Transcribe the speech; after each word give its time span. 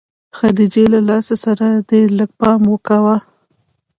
خديجې 0.37 0.83
له 0.93 0.99
لاس 1.09 1.27
سره 1.43 1.67
دې 1.89 2.01
لږ 2.17 2.29
پام 2.39 2.61
کوه. 2.87 3.15